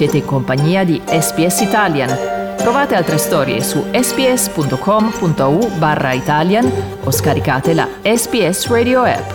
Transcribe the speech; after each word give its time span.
Siete 0.00 0.16
in 0.16 0.24
compagnia 0.24 0.82
di 0.82 0.98
SPS 1.04 1.60
Italian. 1.60 2.08
Trovate 2.56 2.94
altre 2.94 3.18
storie 3.18 3.62
su 3.62 3.84
sps.com.au 3.92 5.68
barra 5.76 6.14
Italian 6.14 6.72
o 7.04 7.10
scaricate 7.10 7.74
la 7.74 7.86
SPS 8.02 8.68
Radio 8.68 9.02
app. 9.02 9.30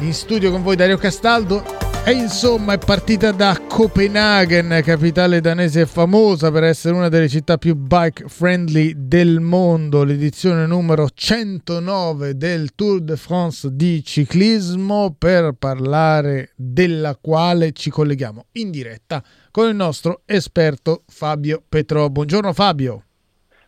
In 0.00 0.12
studio 0.12 0.50
con 0.50 0.64
voi 0.64 0.74
Dario 0.74 0.96
Castaldo 0.96 1.77
e 2.08 2.12
insomma 2.12 2.72
è 2.72 2.78
partita 2.78 3.32
da 3.32 3.60
Copenaghen, 3.68 4.80
capitale 4.82 5.42
danese 5.42 5.84
famosa 5.84 6.50
per 6.50 6.64
essere 6.64 6.94
una 6.94 7.10
delle 7.10 7.28
città 7.28 7.58
più 7.58 7.74
bike 7.74 8.28
friendly 8.28 8.94
del 8.96 9.40
mondo, 9.40 10.04
l'edizione 10.04 10.64
numero 10.64 11.08
109 11.12 12.34
del 12.34 12.74
Tour 12.74 13.02
de 13.02 13.16
France 13.18 13.68
di 13.70 14.02
ciclismo 14.02 15.14
per 15.18 15.52
parlare 15.58 16.52
della 16.56 17.14
quale 17.14 17.72
ci 17.72 17.90
colleghiamo 17.90 18.46
in 18.52 18.70
diretta 18.70 19.22
con 19.50 19.68
il 19.68 19.76
nostro 19.76 20.22
esperto 20.24 21.02
Fabio 21.08 21.62
Petro. 21.68 22.08
Buongiorno 22.08 22.54
Fabio. 22.54 23.07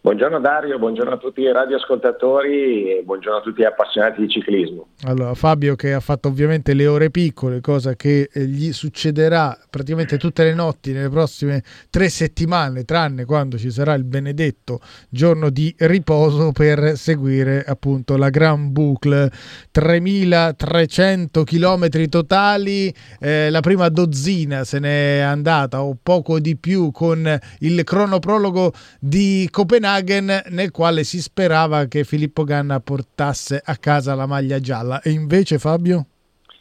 Buongiorno 0.02 0.40
Dario, 0.40 0.78
buongiorno 0.78 1.12
a 1.12 1.18
tutti 1.18 1.42
i 1.42 1.52
radioascoltatori 1.52 2.88
e 2.88 3.02
buongiorno 3.04 3.40
a 3.40 3.42
tutti 3.42 3.60
gli 3.60 3.66
appassionati 3.66 4.22
di 4.22 4.30
ciclismo. 4.30 4.86
Allora, 5.02 5.34
Fabio 5.34 5.76
che 5.76 5.92
ha 5.92 6.00
fatto 6.00 6.28
ovviamente 6.28 6.72
le 6.72 6.86
ore 6.86 7.10
piccole, 7.10 7.60
cosa 7.60 7.94
che 7.96 8.30
eh, 8.32 8.44
gli 8.46 8.72
succederà 8.72 9.54
praticamente 9.68 10.16
tutte 10.16 10.42
le 10.42 10.54
notti 10.54 10.92
nelle 10.92 11.10
prossime 11.10 11.62
tre 11.90 12.08
settimane, 12.08 12.84
tranne 12.84 13.26
quando 13.26 13.58
ci 13.58 13.70
sarà 13.70 13.92
il 13.92 14.04
benedetto 14.04 14.80
giorno 15.10 15.50
di 15.50 15.74
riposo 15.76 16.50
per 16.52 16.96
seguire 16.96 17.62
appunto 17.62 18.16
la 18.16 18.30
Grand 18.30 18.70
Boucle. 18.70 19.30
3300 19.70 21.44
km 21.44 22.08
totali, 22.08 22.92
eh, 23.20 23.50
la 23.50 23.60
prima 23.60 23.90
dozzina 23.90 24.64
se 24.64 24.78
n'è 24.78 25.18
andata 25.18 25.82
o 25.82 25.94
poco 26.02 26.40
di 26.40 26.56
più 26.56 26.90
con 26.90 27.38
il 27.58 27.84
cronoprologo 27.84 28.72
di 28.98 29.46
Copenaghen 29.50 29.88
Copenaghen 29.90 30.42
nel 30.50 30.70
quale 30.70 31.02
si 31.02 31.20
sperava 31.20 31.86
che 31.86 32.04
Filippo 32.04 32.44
Ganna 32.44 32.78
portasse 32.78 33.60
a 33.64 33.76
casa 33.76 34.14
la 34.14 34.26
maglia 34.26 34.60
gialla 34.60 35.00
e 35.02 35.10
invece 35.10 35.58
Fabio? 35.58 36.06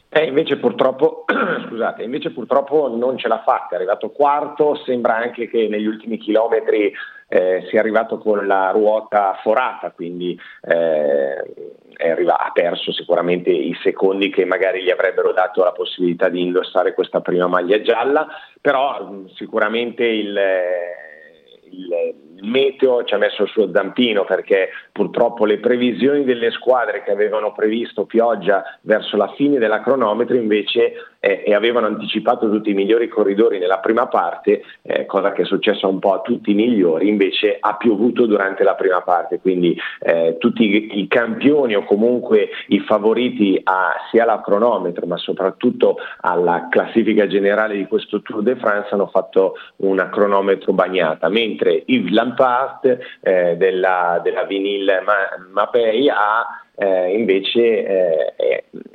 Eh, 0.08 0.24
invece, 0.24 0.56
purtroppo, 0.56 1.24
scusate, 1.68 2.02
invece 2.02 2.30
purtroppo 2.30 2.92
non 2.96 3.16
ce 3.16 3.28
l'ha 3.28 3.42
fatta, 3.46 3.68
è 3.70 3.74
arrivato 3.76 4.10
quarto, 4.10 4.74
sembra 4.84 5.16
anche 5.16 5.48
che 5.48 5.68
negli 5.68 5.86
ultimi 5.86 6.18
chilometri 6.18 6.92
eh, 7.28 7.64
sia 7.70 7.78
arrivato 7.78 8.18
con 8.18 8.44
la 8.44 8.72
ruota 8.72 9.38
forata, 9.40 9.92
quindi 9.92 10.36
eh, 10.62 12.10
arriva, 12.10 12.40
ha 12.40 12.50
perso 12.52 12.92
sicuramente 12.92 13.50
i 13.50 13.76
secondi 13.84 14.30
che 14.30 14.44
magari 14.44 14.82
gli 14.82 14.90
avrebbero 14.90 15.32
dato 15.32 15.62
la 15.62 15.70
possibilità 15.70 16.28
di 16.28 16.40
indossare 16.40 16.92
questa 16.94 17.20
prima 17.20 17.46
maglia 17.46 17.80
gialla, 17.80 18.26
però 18.60 19.12
sicuramente 19.36 20.04
il, 20.04 20.36
il 21.70 22.28
il 22.40 22.48
meteo 22.48 23.04
ci 23.04 23.14
ha 23.14 23.18
messo 23.18 23.42
il 23.42 23.48
suo 23.48 23.70
zampino 23.72 24.24
perché 24.24 24.70
purtroppo 24.92 25.44
le 25.44 25.58
previsioni 25.58 26.24
delle 26.24 26.50
squadre 26.50 27.02
che 27.02 27.10
avevano 27.10 27.52
previsto 27.52 28.04
pioggia 28.04 28.62
verso 28.82 29.16
la 29.16 29.32
fine 29.36 29.58
della 29.58 29.80
cronometro 29.80 30.36
invece 30.36 30.94
eh, 31.20 31.42
e 31.46 31.54
avevano 31.54 31.86
anticipato 31.86 32.50
tutti 32.50 32.70
i 32.70 32.74
migliori 32.74 33.08
corridori 33.08 33.58
nella 33.58 33.78
prima 33.78 34.06
parte, 34.08 34.62
eh, 34.82 35.04
cosa 35.04 35.32
che 35.32 35.42
è 35.42 35.44
successa 35.44 35.86
un 35.86 35.98
po' 35.98 36.14
a 36.14 36.20
tutti 36.20 36.50
i 36.50 36.54
migliori, 36.54 37.08
invece 37.08 37.58
ha 37.60 37.76
piovuto 37.76 38.26
durante 38.26 38.64
la 38.64 38.74
prima 38.74 39.02
parte, 39.02 39.38
quindi 39.38 39.78
eh, 40.00 40.36
tutti 40.38 40.64
i, 40.64 41.00
i, 41.00 41.08
campioni 41.08 41.74
o 41.74 41.84
comunque 41.84 42.48
i 42.68 42.80
favoriti 42.80 43.60
a, 43.62 43.92
sia 44.10 44.22
alla 44.22 44.40
cronometro 44.40 45.06
ma 45.06 45.18
soprattutto 45.18 45.96
alla 46.20 46.68
classifica 46.70 47.26
generale 47.26 47.76
di 47.76 47.86
questo 47.86 48.22
Tour 48.22 48.42
de 48.42 48.56
France 48.56 48.88
hanno 48.92 49.08
fatto 49.08 49.54
una 49.76 50.08
cronometro 50.08 50.72
bagnata, 50.72 51.28
mentre 51.28 51.82
Yves 52.30 52.40
Lampard 52.40 52.98
eh, 53.20 53.56
della, 53.56 54.20
della 54.22 54.44
Vinyl 54.44 55.02
Mapei 55.52 56.08
ha 56.08 56.46
eh, 56.76 57.12
invece 57.12 57.84
eh, 57.84 58.34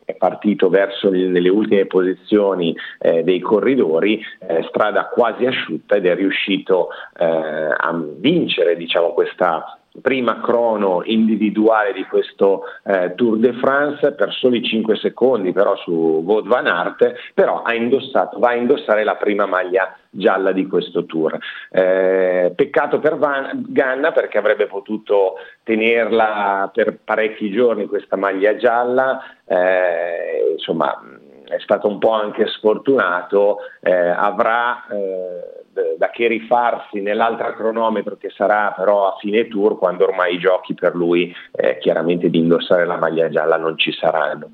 è, 0.05 0.13
partito 0.17 0.69
verso 0.69 1.09
le, 1.09 1.27
nelle 1.27 1.49
ultime 1.49 1.85
posizioni 1.85 2.75
eh, 2.99 3.21
dei 3.23 3.39
corridori, 3.39 4.19
eh, 4.39 4.65
strada 4.69 5.05
quasi 5.07 5.45
asciutta 5.45 5.95
ed 5.95 6.05
è 6.05 6.15
riuscito 6.15 6.89
eh, 7.17 7.25
a 7.25 7.93
vincere 8.17 8.75
diciamo, 8.75 9.13
questa 9.13 9.77
prima 10.01 10.41
crono 10.41 11.01
individuale 11.03 11.93
di 11.93 12.03
questo 12.05 12.63
eh, 12.83 13.13
Tour 13.15 13.37
de 13.37 13.53
France 13.53 14.11
per 14.13 14.33
soli 14.33 14.63
5 14.63 14.95
secondi 14.97 15.51
però 15.51 15.75
su 15.77 15.91
Wout 15.91 16.47
van 16.47 16.67
Aert, 16.67 17.33
però 17.33 17.61
ha 17.61 17.73
indossato, 17.73 18.39
va 18.39 18.49
a 18.49 18.55
indossare 18.55 19.03
la 19.03 19.15
prima 19.15 19.45
maglia 19.45 19.95
gialla 20.09 20.51
di 20.51 20.65
questo 20.67 21.05
tour. 21.05 21.37
Eh, 21.69 22.53
peccato 22.55 22.99
per 22.99 23.17
Van, 23.17 23.65
Ganna 23.67 24.11
perché 24.11 24.37
avrebbe 24.37 24.67
potuto 24.67 25.35
tenerla 25.63 26.69
per 26.73 26.97
parecchi 27.03 27.51
giorni 27.51 27.87
questa 27.87 28.15
maglia 28.15 28.55
gialla, 28.55 29.21
eh, 29.45 30.51
insomma 30.53 31.01
è 31.47 31.59
stato 31.59 31.87
un 31.87 31.99
po' 31.99 32.11
anche 32.11 32.47
sfortunato, 32.47 33.57
eh, 33.81 33.91
avrà 33.93 34.87
eh, 34.87 35.64
da 35.97 36.09
che 36.09 36.27
rifarsi 36.27 37.01
nell'altra 37.01 37.53
cronometro 37.53 38.17
che 38.17 38.29
sarà 38.29 38.73
però 38.75 39.07
a 39.07 39.17
fine 39.19 39.47
tour 39.47 39.77
quando 39.77 40.05
ormai 40.05 40.35
i 40.35 40.39
giochi 40.39 40.73
per 40.73 40.95
lui 40.95 41.33
eh, 41.51 41.77
chiaramente 41.79 42.29
di 42.29 42.39
indossare 42.39 42.85
la 42.85 42.97
maglia 42.97 43.29
gialla 43.29 43.57
non 43.57 43.77
ci 43.77 43.91
saranno. 43.91 44.51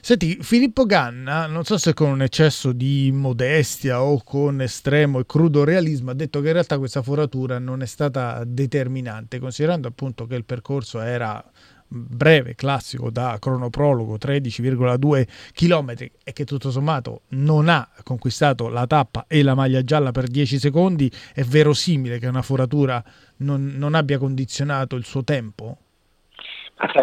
Senti, 0.00 0.36
Filippo 0.40 0.84
Ganna, 0.84 1.46
non 1.46 1.64
so 1.64 1.78
se 1.78 1.94
con 1.94 2.10
un 2.10 2.22
eccesso 2.22 2.72
di 2.72 3.10
modestia 3.12 4.02
o 4.02 4.22
con 4.22 4.60
estremo 4.60 5.18
e 5.18 5.26
crudo 5.26 5.64
realismo, 5.64 6.10
ha 6.10 6.14
detto 6.14 6.40
che 6.40 6.48
in 6.48 6.52
realtà 6.52 6.78
questa 6.78 7.02
foratura 7.02 7.58
non 7.58 7.82
è 7.82 7.86
stata 7.86 8.42
determinante, 8.44 9.38
considerando 9.38 9.88
appunto 9.88 10.26
che 10.26 10.36
il 10.36 10.44
percorso 10.44 11.00
era 11.00 11.42
breve, 11.88 12.54
classico 12.54 13.10
da 13.10 13.36
cronoprologo 13.38 14.16
13,2 14.16 15.26
km 15.52 15.90
e 16.24 16.32
che 16.32 16.44
tutto 16.44 16.70
sommato 16.70 17.22
non 17.30 17.68
ha 17.68 17.88
conquistato 18.02 18.68
la 18.68 18.86
tappa 18.86 19.26
e 19.28 19.42
la 19.42 19.54
maglia 19.54 19.82
gialla 19.82 20.10
per 20.10 20.28
10 20.28 20.58
secondi, 20.58 21.10
è 21.32 21.42
verosimile 21.42 22.18
che 22.18 22.26
una 22.26 22.42
foratura 22.42 23.02
non, 23.38 23.74
non 23.76 23.94
abbia 23.94 24.18
condizionato 24.18 24.96
il 24.96 25.04
suo 25.04 25.24
tempo? 25.24 25.78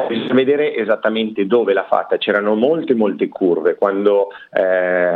Bisogna 0.07 0.33
vedere 0.33 0.75
esattamente 0.75 1.45
dove 1.47 1.73
l'ha 1.73 1.85
fatta, 1.85 2.17
c'erano 2.17 2.55
molte 2.55 2.93
molte 2.93 3.27
curve, 3.29 3.75
quando 3.75 4.27
eh, 4.51 4.61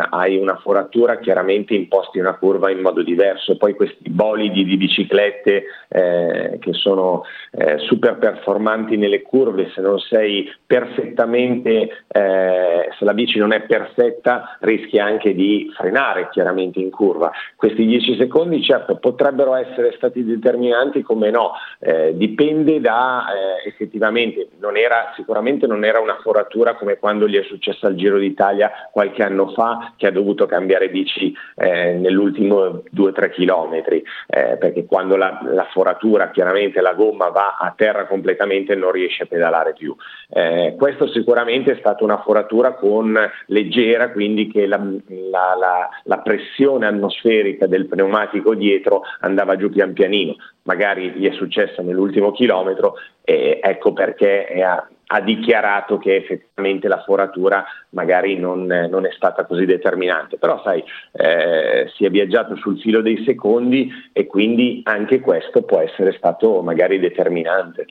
hai 0.09 0.37
una 0.37 0.55
foratura 0.55 1.19
chiaramente 1.19 1.73
imposti 1.73 2.19
una 2.19 2.35
curva 2.35 2.71
in 2.71 2.79
modo 2.79 3.03
diverso, 3.03 3.57
poi 3.57 3.73
questi 3.75 4.09
bolidi 4.09 4.63
di 4.65 4.77
biciclette 4.77 5.63
eh, 5.87 6.57
che 6.59 6.73
sono 6.73 7.23
eh, 7.51 7.77
super 7.79 8.17
performanti 8.17 8.97
nelle 8.97 9.21
curve, 9.21 9.69
se 9.73 9.81
non 9.81 9.99
sei 9.99 10.51
perfettamente, 10.65 12.05
eh, 12.07 12.89
se 12.97 13.05
la 13.05 13.13
bici 13.13 13.37
non 13.37 13.53
è 13.53 13.61
perfetta 13.61 14.57
rischi 14.61 14.97
anche 14.97 15.33
di 15.33 15.71
frenare 15.75 16.29
chiaramente 16.29 16.79
in 16.79 16.89
curva. 16.89 17.31
Questi 17.55 17.85
10 17.85 18.17
secondi 18.17 18.63
certo 18.63 18.95
potrebbero 18.97 19.55
essere 19.55 19.93
stati 19.95 20.23
determinanti 20.23 21.01
come 21.01 21.29
no, 21.29 21.51
eh, 21.79 22.13
dipende 22.15 22.79
da 22.79 23.25
eh, 23.27 23.67
effettivamente 23.67 24.47
non 24.59 24.77
era, 24.77 25.13
sicuramente 25.15 25.67
non 25.67 25.83
era 25.83 25.99
una 25.99 26.17
foratura 26.21 26.75
come 26.75 26.97
quando 26.97 27.27
gli 27.27 27.37
è 27.37 27.43
successo 27.43 27.85
al 27.87 27.95
Giro 27.95 28.17
d'Italia 28.17 28.71
qualche 28.91 29.23
anno 29.23 29.49
fa 29.49 29.93
che 29.97 30.07
ha 30.07 30.11
dovuto 30.11 30.45
cambiare 30.45 30.89
bici 30.89 31.33
eh, 31.55 31.93
nell'ultimo 31.93 32.83
2-3 32.93 33.31
chilometri, 33.31 34.03
eh, 34.27 34.57
perché 34.57 34.85
quando 34.85 35.15
la, 35.15 35.39
la, 35.43 35.67
foratura, 35.71 36.29
chiaramente 36.31 36.81
la 36.81 36.93
gomma 36.93 37.29
va 37.29 37.57
a 37.59 37.73
terra 37.75 38.05
completamente 38.05 38.75
non 38.75 38.91
riesce 38.91 39.23
a 39.23 39.27
pedalare 39.27 39.73
più. 39.73 39.95
Eh, 40.29 40.75
questo 40.77 41.07
sicuramente 41.07 41.73
è 41.73 41.77
stata 41.79 42.03
una 42.03 42.21
foratura 42.21 42.73
con 42.73 43.17
leggera, 43.47 44.11
quindi 44.11 44.47
che 44.47 44.65
la, 44.67 44.77
la, 44.77 45.55
la, 45.57 45.89
la 46.03 46.17
pressione 46.19 46.87
atmosferica 46.87 47.67
del 47.67 47.87
pneumatico 47.87 48.55
dietro 48.55 49.01
andava 49.19 49.55
giù 49.55 49.69
pian 49.69 49.93
pianino, 49.93 50.35
magari 50.63 51.11
gli 51.11 51.27
è 51.27 51.33
successo 51.33 51.81
nell'ultimo 51.81 52.31
chilometro 52.31 52.95
e 53.25 53.59
ecco 53.61 53.91
perché 53.91 54.45
ha, 54.63 54.87
ha, 55.07 55.19
dichiarato 55.21 55.97
che 55.97 56.15
effettivamente 56.15 56.87
la 56.87 57.01
foratura 57.01 57.65
magari 57.89 58.37
non, 58.37 58.65
non 58.65 59.05
è 59.05 59.11
stata 59.11 59.45
così 59.45 59.65
determinante, 59.65 60.37
però 60.37 60.61
sai, 60.63 60.83
eh, 61.13 61.91
si 61.95 62.05
è 62.05 62.11
viaggiato 62.11 62.55
sul 62.55 62.79
filo 62.79 63.01
dei 63.01 63.23
secondi 63.25 63.91
e 64.13 64.27
quindi 64.27 64.81
anche 64.83 65.19
questo 65.21 65.63
può 65.63 65.79
essere 65.81 66.13
stato 66.13 66.61
magari 66.61 66.99
determinante. 66.99 67.87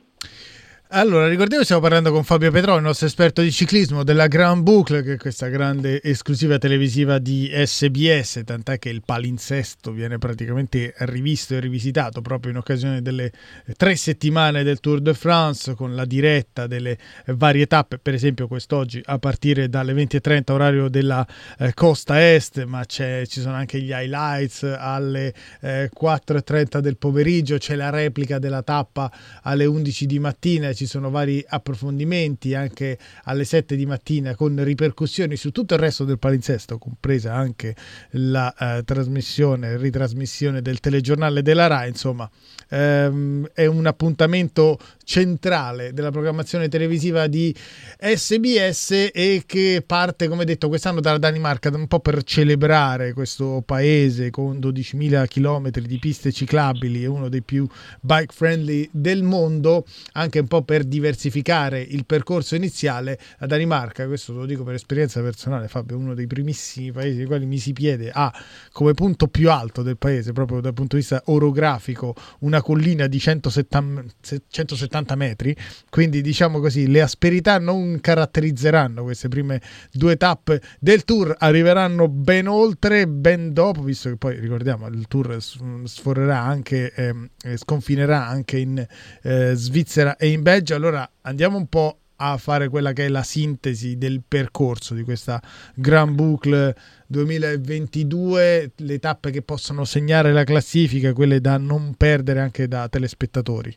Allora, 0.96 1.26
ricordiamo 1.26 1.58
che 1.58 1.64
stiamo 1.64 1.82
parlando 1.82 2.12
con 2.12 2.22
Fabio 2.22 2.52
Petrò, 2.52 2.76
il 2.76 2.82
nostro 2.84 3.08
esperto 3.08 3.42
di 3.42 3.50
ciclismo 3.50 4.04
della 4.04 4.28
Grand 4.28 4.62
Boucle, 4.62 5.02
che 5.02 5.14
è 5.14 5.16
questa 5.16 5.48
grande 5.48 6.00
esclusiva 6.00 6.56
televisiva 6.56 7.18
di 7.18 7.50
SBS, 7.52 8.42
tant'è 8.44 8.78
che 8.78 8.90
il 8.90 9.02
palinsesto 9.04 9.90
viene 9.90 10.18
praticamente 10.18 10.94
rivisto 10.98 11.54
e 11.54 11.58
rivisitato 11.58 12.20
proprio 12.20 12.52
in 12.52 12.58
occasione 12.58 13.02
delle 13.02 13.32
tre 13.76 13.96
settimane 13.96 14.62
del 14.62 14.78
Tour 14.78 15.00
de 15.00 15.14
France, 15.14 15.74
con 15.74 15.96
la 15.96 16.04
diretta 16.04 16.68
delle 16.68 16.96
varie 17.26 17.66
tappe, 17.66 17.98
per 17.98 18.14
esempio 18.14 18.46
quest'oggi 18.46 19.02
a 19.04 19.18
partire 19.18 19.68
dalle 19.68 19.94
20.30 19.94 20.52
orario 20.52 20.88
della 20.88 21.26
eh, 21.58 21.74
costa 21.74 22.32
est, 22.32 22.62
ma 22.66 22.84
ci 22.84 23.26
sono 23.26 23.56
anche 23.56 23.80
gli 23.80 23.90
highlights 23.90 24.62
alle 24.62 25.34
eh, 25.60 25.90
4.30 25.92 26.78
del 26.78 26.98
pomeriggio, 26.98 27.58
c'è 27.58 27.74
la 27.74 27.90
replica 27.90 28.38
della 28.38 28.62
tappa 28.62 29.10
alle 29.42 29.64
11 29.64 30.06
di 30.06 30.20
mattina, 30.20 30.72
ci 30.84 30.90
sono 30.90 31.10
vari 31.10 31.44
approfondimenti 31.46 32.54
anche 32.54 32.98
alle 33.24 33.44
7 33.44 33.74
di 33.74 33.86
mattina 33.86 34.34
con 34.34 34.62
ripercussioni 34.62 35.36
su 35.36 35.50
tutto 35.50 35.74
il 35.74 35.80
resto 35.80 36.04
del 36.04 36.18
palinsesto, 36.18 36.78
compresa 36.78 37.34
anche 37.34 37.74
la 38.10 38.54
eh, 38.54 38.82
trasmissione, 38.84 39.76
ritrasmissione 39.76 40.60
del 40.60 40.80
telegiornale 40.80 41.42
della 41.42 41.66
RAI, 41.66 41.88
insomma 41.88 42.30
ehm, 42.68 43.48
è 43.52 43.66
un 43.66 43.86
appuntamento 43.86 44.78
centrale 45.04 45.92
della 45.92 46.10
programmazione 46.10 46.68
televisiva 46.68 47.26
di 47.26 47.54
SBS 47.98 49.10
e 49.12 49.42
che 49.46 49.82
parte, 49.86 50.28
come 50.28 50.44
detto, 50.44 50.68
quest'anno 50.68 51.00
dalla 51.00 51.18
Danimarca, 51.18 51.70
un 51.74 51.86
po' 51.86 52.00
per 52.00 52.22
celebrare 52.22 53.12
questo 53.12 53.62
paese 53.64 54.30
con 54.30 54.58
12.000 54.58 55.26
km 55.26 55.70
di 55.70 55.98
piste 55.98 56.32
ciclabili 56.32 57.04
e 57.04 57.06
uno 57.06 57.28
dei 57.28 57.42
più 57.42 57.66
bike 58.00 58.32
friendly 58.32 58.88
del 58.92 59.22
mondo, 59.22 59.86
anche 60.12 60.40
un 60.40 60.46
po' 60.46 60.62
per 60.62 60.73
diversificare 60.82 61.80
il 61.80 62.04
percorso 62.06 62.56
iniziale. 62.56 63.18
La 63.38 63.46
Danimarca, 63.46 64.06
questo 64.06 64.32
lo 64.32 64.46
dico 64.46 64.64
per 64.64 64.74
esperienza 64.74 65.20
personale, 65.20 65.68
Fabio, 65.68 65.96
uno 65.96 66.14
dei 66.14 66.26
primissimi 66.26 66.90
paesi 66.90 67.18
nei 67.18 67.26
quali 67.26 67.46
misi 67.46 67.72
piede, 67.72 68.10
ha 68.12 68.32
come 68.72 68.94
punto 68.94 69.28
più 69.28 69.50
alto 69.50 69.82
del 69.82 69.96
paese, 69.98 70.32
proprio 70.32 70.60
dal 70.60 70.72
punto 70.72 70.96
di 70.96 71.02
vista 71.02 71.22
orografico, 71.26 72.14
una 72.40 72.62
collina 72.62 73.06
di 73.06 73.18
170, 73.18 74.04
170 74.48 75.14
metri, 75.14 75.56
quindi 75.90 76.20
diciamo 76.22 76.60
così, 76.60 76.88
le 76.88 77.02
asperità 77.02 77.58
non 77.58 78.00
caratterizzeranno 78.00 79.02
queste 79.02 79.28
prime 79.28 79.60
due 79.92 80.16
tappe 80.16 80.60
del 80.80 81.04
tour, 81.04 81.34
arriveranno 81.38 82.08
ben 82.08 82.48
oltre, 82.48 83.06
ben 83.06 83.52
dopo, 83.52 83.82
visto 83.82 84.08
che 84.08 84.16
poi 84.16 84.38
ricordiamo 84.38 84.86
il 84.88 85.06
tour 85.08 85.36
sforerà 85.84 86.40
anche, 86.40 86.92
eh, 86.94 87.56
sconfinerà 87.56 88.26
anche 88.26 88.58
in 88.58 88.86
eh, 89.22 89.52
Svizzera 89.54 90.16
e 90.16 90.28
in 90.28 90.42
Belgio, 90.42 90.53
allora 90.74 91.08
andiamo 91.22 91.56
un 91.56 91.66
po' 91.66 91.98
a 92.16 92.36
fare 92.36 92.68
quella 92.68 92.92
che 92.92 93.06
è 93.06 93.08
la 93.08 93.22
sintesi 93.22 93.98
del 93.98 94.22
percorso 94.26 94.94
di 94.94 95.02
questa 95.02 95.42
Grand 95.74 96.14
Boucle 96.14 96.74
2022, 97.08 98.72
le 98.76 98.98
tappe 98.98 99.30
che 99.30 99.42
possono 99.42 99.84
segnare 99.84 100.32
la 100.32 100.44
classifica, 100.44 101.12
quelle 101.12 101.40
da 101.40 101.56
non 101.58 101.94
perdere 101.96 102.40
anche 102.40 102.68
da 102.68 102.88
telespettatori. 102.88 103.76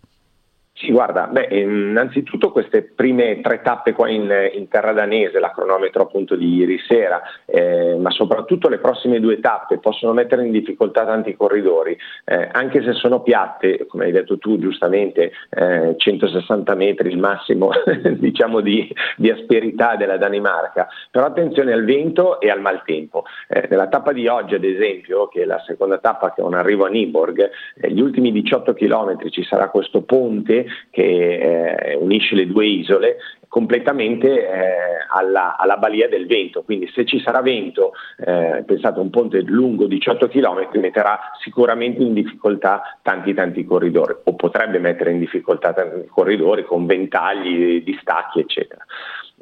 Sì, 0.80 0.92
guarda, 0.92 1.26
beh, 1.26 1.48
innanzitutto 1.50 2.52
queste 2.52 2.84
prime 2.84 3.42
tre 3.42 3.64
tappe 3.64 3.94
qua 3.94 4.10
in, 4.10 4.32
in 4.54 4.68
terra 4.68 4.94
danese, 4.94 5.40
la 5.40 5.50
cronometro 5.50 6.04
appunto 6.04 6.36
di 6.36 6.54
ieri 6.54 6.78
sera, 6.88 7.20
eh, 7.46 7.96
ma 8.00 8.12
soprattutto 8.12 8.70
le 8.70 8.78
prossime 8.78 9.20
due 9.20 9.40
tappe 9.40 9.80
possono 9.80 10.14
mettere 10.14 10.46
in 10.46 10.52
difficoltà 10.52 11.04
tanti 11.04 11.36
corridori, 11.36 11.98
eh, 12.26 12.50
anche 12.52 12.84
se 12.84 12.94
sono 12.94 13.24
piatte, 13.24 13.88
come 13.88 14.06
hai 14.06 14.12
detto 14.12 14.38
tu 14.38 14.60
giustamente, 14.60 15.32
eh, 15.50 15.96
160 15.98 16.76
metri 16.76 17.10
il 17.10 17.18
massimo 17.18 17.72
diciamo 18.14 18.62
di, 18.62 18.88
di, 19.16 19.32
asperità 19.32 19.96
della 19.96 20.18
Danimarca, 20.18 20.88
però 21.10 21.26
attenzione 21.26 21.74
al 21.74 21.86
vento 21.86 22.40
e 22.40 22.52
al 22.52 22.62
maltempo. 22.62 23.24
Eh, 23.48 23.66
nella 23.68 23.88
tappa 23.88 24.14
di 24.14 24.28
oggi, 24.28 24.54
ad 24.54 24.64
esempio, 24.64 25.28
che 25.28 25.42
è 25.42 25.46
la 25.46 25.60
seconda 25.66 25.98
tappa 25.98 26.36
che 26.36 26.42
è 26.42 26.44
un 26.44 26.54
arrivo 26.54 26.86
a 26.86 26.90
Niborg, 26.90 27.50
eh, 27.82 27.90
gli 27.90 28.00
ultimi 28.00 28.32
18 28.32 28.74
km 28.74 29.28
ci 29.30 29.44
sarà 29.44 29.70
questo 29.70 30.04
ponte 30.04 30.66
che 30.90 31.92
eh, 31.92 31.96
unisce 31.96 32.36
le 32.36 32.48
due 32.48 32.66
isole 32.66 33.18
completamente 33.48 34.28
eh, 34.28 34.76
alla, 35.10 35.58
alla, 35.58 35.78
balia 35.78 36.08
del 36.10 36.28
vento, 36.28 36.64
quindi 36.64 36.90
se 36.94 37.06
ci 37.06 37.20
sarà 37.20 37.42
vento, 37.42 37.94
eh, 38.18 38.64
pensate 38.66 39.00
un 39.00 39.10
ponte 39.10 39.42
lungo 39.42 39.88
18 39.88 40.28
km 40.28 40.68
metterà 40.80 41.20
sicuramente 41.42 42.02
in 42.02 42.14
difficoltà 42.14 43.00
tanti 43.02 43.34
tanti 43.34 43.66
corridori 43.66 44.16
o 44.24 44.36
potrebbe 44.36 44.80
mettere 44.80 45.12
in 45.12 45.20
difficoltà 45.20 45.74
tanti 45.74 46.08
corridori 46.08 46.64
con 46.66 46.86
ventagli, 46.86 47.84
distacchi 47.84 48.40
eccetera. 48.40 48.84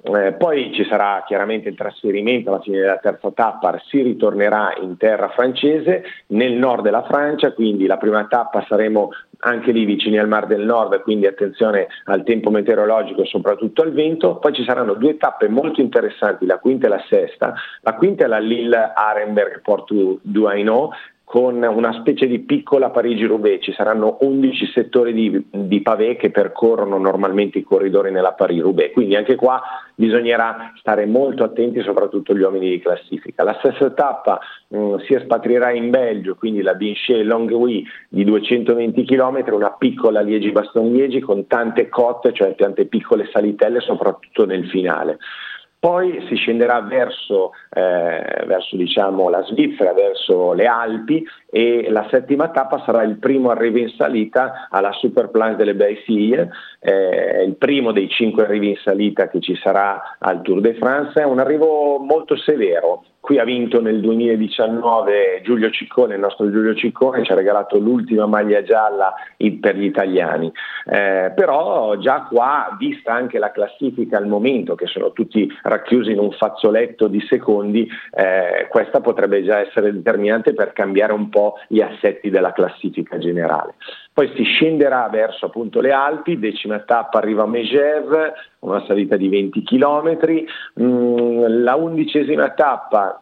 Eh, 0.03 0.33
poi 0.33 0.73
ci 0.73 0.85
sarà 0.85 1.23
chiaramente 1.25 1.69
il 1.69 1.75
trasferimento 1.75 2.49
alla 2.49 2.61
fine 2.61 2.79
della 2.79 2.97
terza 2.97 3.31
tappa, 3.31 3.81
si 3.87 4.01
ritornerà 4.01 4.73
in 4.81 4.97
terra 4.97 5.29
francese, 5.29 6.03
nel 6.27 6.53
nord 6.53 6.83
della 6.83 7.03
Francia, 7.03 7.53
quindi 7.53 7.85
la 7.85 7.97
prima 7.97 8.25
tappa 8.25 8.65
saremo 8.67 9.09
anche 9.39 9.71
lì 9.71 9.85
vicini 9.85 10.17
al 10.17 10.27
Mar 10.27 10.47
del 10.47 10.65
Nord, 10.65 11.01
quindi 11.01 11.27
attenzione 11.27 11.87
al 12.05 12.23
tempo 12.23 12.49
meteorologico 12.49 13.21
e 13.21 13.25
soprattutto 13.25 13.81
al 13.81 13.93
vento. 13.93 14.37
Poi 14.37 14.53
ci 14.53 14.63
saranno 14.63 14.95
due 14.95 15.17
tappe 15.17 15.47
molto 15.47 15.81
interessanti, 15.81 16.45
la 16.45 16.59
quinta 16.59 16.87
e 16.87 16.89
la 16.89 17.03
sesta. 17.07 17.53
La 17.81 17.93
quinta 17.93 18.25
è 18.25 18.27
la 18.27 18.39
Lille 18.39 18.91
Con 21.25 21.61
una 21.63 21.91
specie 21.99 22.27
di 22.27 22.37
piccola 22.39 22.91
Parigi-Roubaix, 22.91 23.63
ci 23.63 23.73
saranno 23.73 24.19
11 24.21 24.67
settori 24.67 25.11
di, 25.11 25.45
di 25.49 25.81
pavé 25.81 26.15
che 26.17 26.29
percorrono 26.29 26.99
normalmente 26.99 27.57
i 27.57 27.63
corridori 27.63 28.11
nella 28.11 28.33
Parigi-Roubaix, 28.33 28.93
quindi 28.93 29.15
anche 29.15 29.33
qua 29.33 29.59
bisognerà 29.95 30.71
stare 30.77 31.07
molto 31.07 31.43
attenti 31.43 31.81
soprattutto 31.81 32.35
gli 32.35 32.41
uomini 32.41 32.69
di 32.69 32.79
classifica. 32.79 33.43
La 33.43 33.57
stessa 33.57 33.89
tappa 33.89 34.39
mh, 34.67 34.77
mm, 34.77 34.95
si 34.99 35.15
espatrierà 35.15 35.71
in 35.71 35.89
Belgio, 35.89 36.35
quindi 36.35 36.61
la 36.61 36.75
Binché 36.75 37.23
Longwy 37.23 37.83
di 38.07 38.23
220 38.23 39.03
km, 39.03 39.43
una 39.51 39.71
piccola 39.71 40.21
Liegi-Baston-Liegi 40.21 41.21
con 41.21 41.47
tante 41.47 41.89
cotte, 41.89 42.33
cioè 42.33 42.53
tante 42.53 42.85
piccole 42.85 43.27
salitelle 43.31 43.79
soprattutto 43.79 44.45
nel 44.45 44.69
finale. 44.69 45.17
Poi 45.85 46.25
si 46.27 46.33
scenderà 46.33 46.81
verso, 46.81 47.51
eh, 47.69 48.43
verso 48.47 48.75
diciamo, 48.75 49.29
la 49.29 49.43
Svizzera, 49.43 49.93
verso 49.93 50.53
le 50.53 50.65
Alpi 50.65 51.23
e 51.55 51.89
la 51.89 52.05
settima 52.11 52.49
tappa 52.49 52.83
sarà 52.85 53.03
il 53.03 53.15
primo 53.15 53.49
arrivo 53.49 53.77
in 53.77 53.87
salita 53.87 54.67
alla 54.69 54.91
Superplan 54.91 55.55
delle 55.55 55.73
Belles 55.73 56.03
eh, 56.79 57.43
il 57.45 57.55
primo 57.55 57.93
dei 57.93 58.09
cinque 58.09 58.43
arrivi 58.43 58.71
in 58.71 58.75
salita 58.83 59.29
che 59.29 59.39
ci 59.39 59.55
sarà 59.55 60.17
al 60.19 60.41
Tour 60.41 60.59
de 60.59 60.73
France, 60.73 61.21
è 61.21 61.23
un 61.23 61.39
arrivo 61.39 61.97
molto 61.99 62.35
severo, 62.35 63.05
Qui 63.25 63.39
ha 63.39 63.43
vinto 63.43 63.81
nel 63.81 64.01
2019 64.01 65.41
Giulio 65.43 65.71
Ciccone, 65.71 66.13
il 66.13 66.19
nostro 66.19 66.47
Giulio 66.51 66.75
Ciccone 66.75 67.23
ci 67.23 67.31
ha 67.31 67.35
regalato 67.35 67.79
l'ultima 67.79 68.27
maglia 68.27 68.61
gialla 68.61 69.15
per 69.59 69.75
gli 69.75 69.85
italiani. 69.85 70.53
Eh, 70.85 71.31
però 71.35 71.97
già 71.97 72.27
qua, 72.29 72.75
vista 72.77 73.13
anche 73.13 73.39
la 73.39 73.51
classifica 73.51 74.17
al 74.17 74.27
momento, 74.27 74.75
che 74.75 74.85
sono 74.85 75.11
tutti 75.11 75.51
racchiusi 75.63 76.11
in 76.11 76.19
un 76.19 76.33
fazzoletto 76.33 77.07
di 77.07 77.19
secondi, 77.27 77.89
eh, 78.13 78.67
questa 78.69 79.01
potrebbe 79.01 79.43
già 79.43 79.57
essere 79.57 79.91
determinante 79.91 80.53
per 80.53 80.71
cambiare 80.73 81.13
un 81.13 81.27
po' 81.45 81.55
gli 81.67 81.81
assetti 81.81 82.29
della 82.29 82.51
classifica 82.51 83.17
generale. 83.17 83.75
Poi 84.13 84.31
si 84.35 84.43
scenderà 84.43 85.07
verso 85.09 85.45
appunto 85.45 85.81
le 85.81 85.91
Alpi, 85.91 86.39
decima 86.39 86.79
tappa 86.79 87.19
arriva 87.19 87.43
a 87.43 87.47
Megève, 87.47 88.33
una 88.59 88.83
salita 88.85 89.17
di 89.17 89.29
20 89.29 89.63
km, 89.63 90.17
mm, 90.81 91.45
la 91.63 91.75
undicesima 91.75 92.49
tappa 92.51 93.19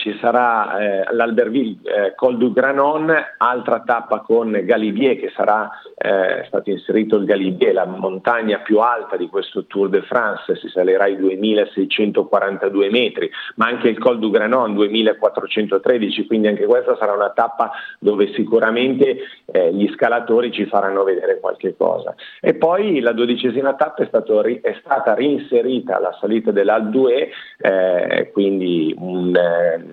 ci 0.00 0.16
sarà 0.18 0.78
eh, 0.78 1.14
l'Alberville 1.14 1.76
eh, 1.82 2.14
Col 2.14 2.38
du 2.38 2.52
Granon, 2.52 3.12
altra 3.36 3.80
tappa 3.80 4.20
con 4.20 4.50
Galibier 4.50 5.18
che 5.18 5.30
sarà 5.36 5.68
eh, 5.94 6.44
stato 6.46 6.70
inserito 6.70 7.16
il 7.16 7.26
Galibier, 7.26 7.74
la 7.74 7.84
montagna 7.84 8.60
più 8.60 8.78
alta 8.78 9.18
di 9.18 9.28
questo 9.28 9.66
Tour 9.66 9.90
de 9.90 10.00
France, 10.02 10.56
si 10.56 10.68
salirà 10.68 11.04
ai 11.04 11.18
2642 11.18 12.90
metri, 12.90 13.30
ma 13.56 13.66
anche 13.66 13.88
il 13.88 13.98
Col 13.98 14.18
du 14.18 14.30
Granon 14.30 14.74
2413, 14.74 16.26
quindi 16.26 16.48
anche 16.48 16.64
questa 16.64 16.96
sarà 16.96 17.12
una 17.12 17.30
tappa 17.30 17.70
dove 17.98 18.32
sicuramente 18.32 19.18
eh, 19.52 19.70
gli 19.74 19.90
scalatori 19.92 20.50
ci 20.50 20.64
faranno 20.64 21.04
vedere 21.04 21.38
qualche 21.40 21.76
cosa. 21.76 22.14
E 22.40 22.54
poi 22.54 23.00
la 23.00 23.12
dodicesima 23.12 23.74
tappa 23.74 24.02
è, 24.02 24.08
ri- 24.42 24.60
è 24.62 24.78
stata 24.80 25.12
reinserita 25.12 25.98
alla 25.98 26.16
salita 26.18 26.52
dell'Al2, 26.52 27.28
eh, 27.58 28.30
quindi 28.32 28.94
un 28.96 29.36
eh, 29.36 29.89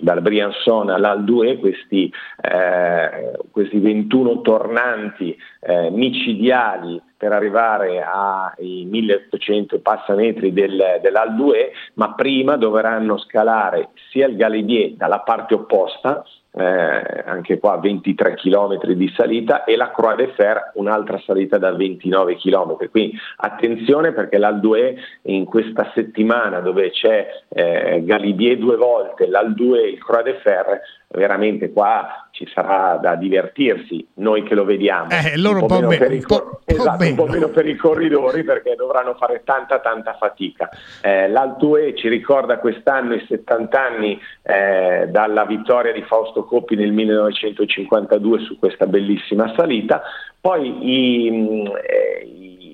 dal 0.00 0.20
Briançon 0.20 0.88
all'Al2 0.88 1.58
questi, 1.58 2.12
eh, 2.40 3.38
questi 3.50 3.78
21 3.78 4.40
tornanti 4.42 5.36
eh, 5.60 5.90
micidiali 5.90 7.00
per 7.16 7.32
arrivare 7.32 8.02
ai 8.02 8.86
1800 8.90 9.80
passametri 9.80 10.52
del, 10.52 11.00
dell'Al2, 11.00 11.70
ma 11.94 12.12
prima 12.14 12.56
dovranno 12.56 13.18
scalare 13.18 13.88
sia 14.10 14.26
il 14.26 14.36
Galibier 14.36 14.92
dalla 14.92 15.20
parte 15.20 15.54
opposta 15.54 16.24
eh, 16.58 17.22
anche 17.26 17.58
qua 17.58 17.76
23 17.76 18.34
km 18.34 18.92
di 18.92 19.12
salita 19.14 19.64
e 19.64 19.76
la 19.76 19.90
Croix 19.90 20.16
de 20.16 20.28
Fer 20.28 20.70
un'altra 20.74 21.18
salita 21.18 21.58
da 21.58 21.72
29 21.72 22.36
km. 22.36 22.88
Quindi 22.90 23.18
attenzione 23.36 24.12
perché 24.12 24.38
l'Al2 24.38 24.94
in 25.22 25.44
questa 25.44 25.90
settimana 25.94 26.60
dove 26.60 26.90
c'è 26.90 27.28
eh, 27.50 28.02
Galibier 28.04 28.56
due 28.56 28.76
volte, 28.76 29.28
l'Al2 29.28 29.74
e 29.76 29.88
il 29.90 30.02
Croix 30.02 30.22
de 30.22 30.34
Fer, 30.42 30.80
veramente 31.08 31.72
qua 31.72 32.28
ci 32.30 32.46
sarà 32.52 32.98
da 33.00 33.14
divertirsi, 33.14 34.06
noi 34.14 34.42
che 34.42 34.54
lo 34.54 34.64
vediamo. 34.64 35.08
Eh, 35.10 35.38
loro 35.38 35.60
un 35.60 35.66
po', 35.66 35.80
meno, 35.80 35.88
per, 35.88 36.12
i, 36.12 36.20
po', 36.20 36.60
esatto, 36.64 37.04
un 37.04 37.14
po 37.14 37.26
meno 37.26 37.48
per 37.48 37.66
i 37.66 37.76
corridori 37.76 38.44
perché 38.44 38.74
dovranno 38.74 39.14
fare 39.14 39.42
tanta 39.44 39.80
tanta 39.80 40.14
fatica. 40.14 40.68
Eh, 41.02 41.28
L'Altue 41.28 41.94
ci 41.96 42.08
ricorda 42.08 42.58
quest'anno 42.58 43.14
i 43.14 43.24
70 43.26 43.80
anni 43.80 44.20
eh, 44.42 45.06
dalla 45.08 45.44
vittoria 45.46 45.92
di 45.92 46.02
Fausto 46.02 46.44
Coppi 46.44 46.76
nel 46.76 46.92
1952 46.92 48.40
su 48.40 48.58
questa 48.58 48.86
bellissima 48.86 49.52
salita, 49.56 50.02
poi 50.40 50.78
i, 50.82 51.62
eh, 51.88 52.24
i, 52.24 52.65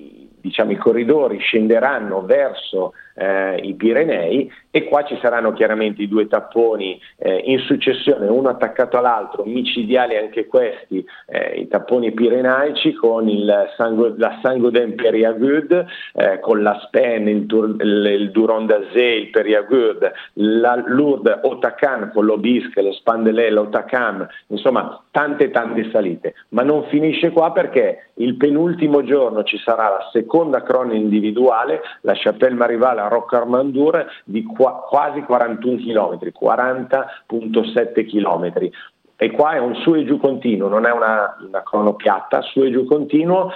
diciamo, 0.43 0.71
i 0.71 0.75
corridori 0.75 1.37
scenderanno 1.39 2.25
verso 2.25 2.91
eh, 3.15 3.55
i 3.63 3.75
Pirenei 3.75 4.51
e 4.69 4.83
qua 4.85 5.05
ci 5.05 5.17
saranno 5.21 5.53
chiaramente 5.53 6.01
i 6.01 6.07
due 6.09 6.27
tapponi 6.27 6.99
eh, 7.17 7.43
in 7.45 7.59
successione, 7.59 8.27
uno 8.27 8.49
attaccato 8.49 8.97
all'altro, 8.97 9.45
micidiali 9.45 10.17
anche 10.17 10.47
questi, 10.47 11.05
eh, 11.27 11.59
i 11.61 11.67
tapponi 11.69 12.11
pirenaici 12.11 12.93
con 12.93 13.29
il 13.29 13.71
sangue, 13.77 14.15
la 14.17 14.39
Sangoden 14.41 14.95
Periagud, 14.95 15.85
eh, 16.15 16.39
con 16.39 16.61
la 16.61 16.77
Spen, 16.85 17.27
il, 17.29 17.45
il, 17.49 18.05
il 18.19 18.31
Durandazé, 18.31 19.03
il 19.03 19.29
Periagud, 19.29 20.11
la 20.33 20.83
Lourdes 20.85 21.39
Otacan 21.43 22.11
con 22.13 22.25
l'Obisque, 22.25 22.81
lo 22.81 22.91
Spandelè, 22.91 23.49
l'Otacan, 23.51 24.27
insomma 24.47 25.01
tante 25.11 25.51
tante 25.51 25.89
salite, 25.91 26.33
ma 26.49 26.63
non 26.63 26.85
finisce 26.89 27.29
qua 27.29 27.51
perché 27.51 28.09
il 28.15 28.35
penultimo 28.35 29.03
giorno 29.03 29.43
ci 29.43 29.57
sarà 29.59 29.83
la 29.83 30.09
seconda 30.11 30.31
cronaca 30.33 30.95
individuale, 30.95 31.81
la 32.01 32.13
Chapelle 32.15 32.55
Marival 32.55 32.97
a 32.97 33.07
Rocca 33.07 33.37
Armandur 33.37 34.05
di 34.25 34.43
qua, 34.43 34.85
quasi 34.87 35.21
41 35.21 35.77
km, 35.77 36.31
40.7 36.39 38.05
km. 38.05 38.69
E 39.15 39.31
qua 39.31 39.53
è 39.53 39.59
un 39.59 39.75
su 39.75 39.93
e 39.93 40.05
giù 40.05 40.17
continuo, 40.17 40.67
non 40.67 40.85
è 40.85 40.91
una, 40.91 41.37
una 41.45 41.61
crono 41.61 41.93
piatta, 41.93 42.41
su 42.41 42.61
e 42.63 42.71
giù 42.71 42.85
continuo 42.85 43.51